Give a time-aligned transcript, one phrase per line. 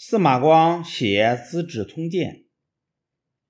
[0.00, 2.34] 司马光写《资治通鉴》。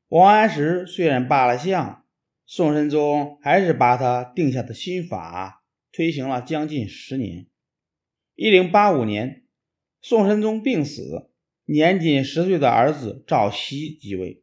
[0.09, 2.07] 王安石虽然罢了相，
[2.47, 7.49] 宋神宗还是把他定下的新法推行了将近十年。
[8.35, 9.45] 一零八五年，
[10.01, 11.31] 宋神宗病死，
[11.67, 14.43] 年仅十岁的儿子赵熙继位，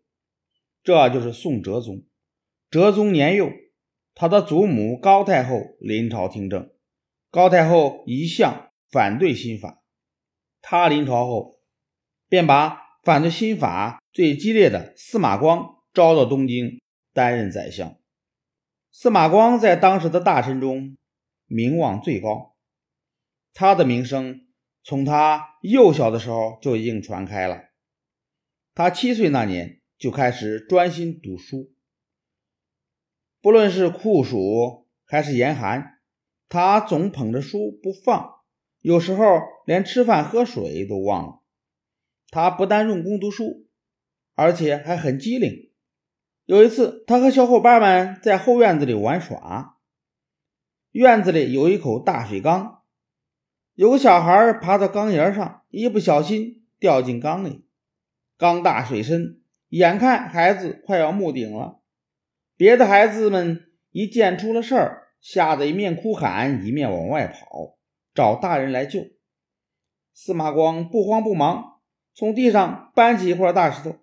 [0.84, 2.06] 这就是宋哲宗。
[2.70, 3.50] 哲宗年幼，
[4.14, 6.70] 他的祖母高太后临朝听政，
[7.32, 9.82] 高太后一向反对新法。
[10.62, 11.55] 他临朝后，
[12.28, 16.82] 便把反对新法最激烈的司马光招到东京
[17.14, 17.96] 担任宰相。
[18.92, 20.98] 司马光在当时的大臣中
[21.46, 22.56] 名望最高，
[23.54, 24.48] 他的名声
[24.84, 27.62] 从他幼小的时候就已经传开了。
[28.74, 31.72] 他七岁那年就开始专心读书，
[33.42, 36.00] 不论是酷暑还是严寒，
[36.50, 38.34] 他总捧着书不放。
[38.82, 41.42] 有时候连吃饭喝水都忘了。
[42.36, 43.66] 他不但用功读书，
[44.34, 45.72] 而且还很机灵。
[46.44, 49.78] 有一次，他和小伙伴们在后院子里玩耍，
[50.92, 52.82] 院子里有一口大水缸，
[53.76, 57.66] 有个小孩爬到缸沿上，一不小心掉进缸里。
[58.38, 61.80] 缸大水深，眼看孩子快要没顶了。
[62.58, 67.78] 别的孩子们一见出了事儿，吓得一面哭喊，一面往外跑。
[68.14, 69.06] 找大人来救。
[70.14, 71.75] 司马光不慌不忙，
[72.16, 74.00] 从地上搬起一块大石头，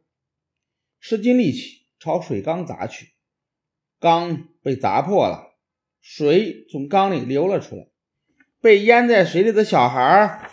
[1.00, 3.14] 使尽力气朝水缸砸去。
[3.98, 5.54] 缸被砸破了，
[6.02, 7.86] 水从缸里流了出来，
[8.60, 10.50] 被淹在水里的小孩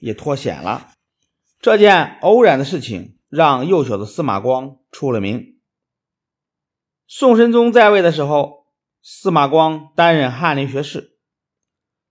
[0.00, 0.92] 也脱险了。
[1.60, 5.58] 这件偶然的事情让幼小的司马光出了名。
[7.06, 8.66] 宋神宗在位的时候，
[9.00, 11.16] 司马光担任翰林学士。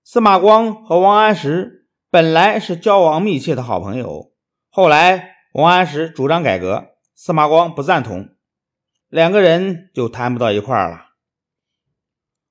[0.03, 1.84] 司马光和王安石
[2.15, 4.31] 本来是交往密切的好朋友，
[4.69, 8.29] 后来王安石主张改革，司马光不赞同，
[9.09, 11.07] 两个人就谈不到一块儿了。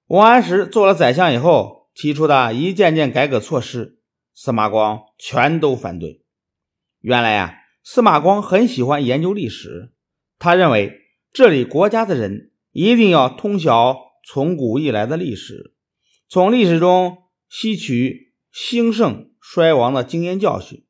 [0.08, 4.02] 王安石做了宰相以后提出的一件件改革措施，
[4.34, 6.26] 司马光全都反对。
[7.00, 9.94] 原来啊，司马光很喜欢研究历史，
[10.38, 10.92] 他认为
[11.32, 13.96] 这里国家的人一定要通晓
[14.28, 15.74] 从古以来的历史，
[16.28, 17.22] 从历史中。
[17.48, 20.86] 吸取兴盛衰亡的经验教训，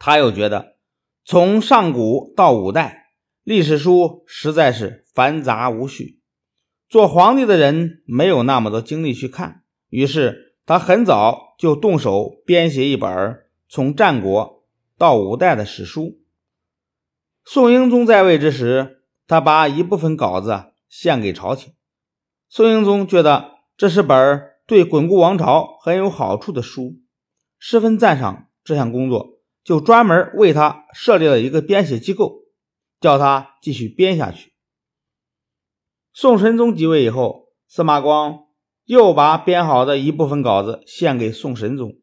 [0.00, 0.76] 他又觉得
[1.24, 3.12] 从上古到五代
[3.44, 6.18] 历史书实在是繁杂无序，
[6.88, 14.64] 做皇帝的人没有那么多精力去看，于是他很早就动手编写一本从战国
[14.98, 16.20] 到五代的史书。
[17.44, 21.74] 宋英宗在位之时，他把一部分稿子献给朝廷，
[22.48, 27.00] 宋英宗觉得这是本对巩固王朝很有好处的书，
[27.58, 32.44] 十分赞赏这项工作，就专门为他设立了一个编写机构，
[33.00, 34.52] 叫他继续编下去。
[36.12, 38.44] 宋神宗即位以后，司马光
[38.84, 41.94] 又把编好的一部分稿子献给宋神宗。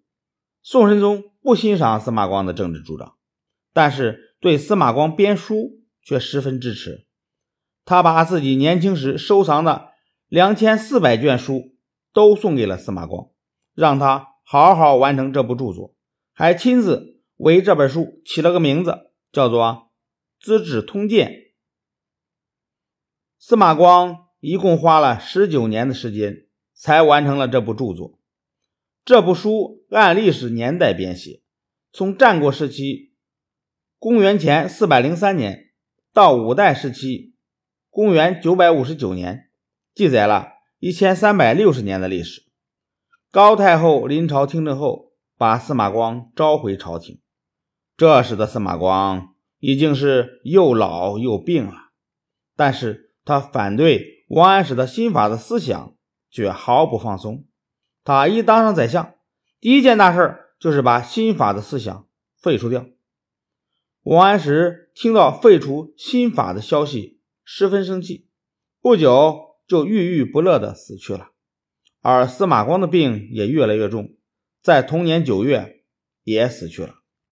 [0.61, 3.16] 宋神宗不欣赏司马光的政治主张，
[3.72, 7.07] 但是对司马光编书却十分支持。
[7.85, 9.91] 他把自己年轻时收藏的
[10.28, 11.76] 两千四百卷书。
[12.17, 13.29] 都送给了司马光，
[13.75, 15.94] 让他好好完成这部著作，
[16.33, 19.63] 还亲自为这本书起了个名字，叫做
[20.44, 21.29] 《资治通鉴》。
[23.38, 28.17] 司马光一共花了十九年的时间才完成了这部著作。
[29.05, 31.44] 这部书按历史年代编写，
[31.94, 33.13] 从战国时期
[33.99, 35.69] （公元前四百零三年）
[36.11, 37.35] 到五代时期
[37.91, 39.51] （公元九百五十九年），
[39.94, 40.56] 记载了。
[40.79, 42.43] 一千三百六十年的历史。
[43.31, 47.19] 高太后临朝听政后，把司马光召回朝廷。
[47.95, 51.73] 这时的司马光已经是又老又病了，
[52.55, 55.95] 但是他反对王安石的新法的思想
[56.29, 57.45] 却毫不放松。
[58.03, 59.16] 他一当上宰相，
[59.59, 62.07] 第一件大事就是把新法的思想
[62.40, 62.85] 废除掉。
[64.03, 68.29] 王安石听到废除新法的消息，十分生气。
[68.79, 69.47] 不久。
[69.67, 71.31] 就郁郁不乐的死去了，
[72.02, 74.16] 而司马光的病也越来越重，
[74.64, 75.84] 在同年九月
[76.23, 76.97] 也死去了。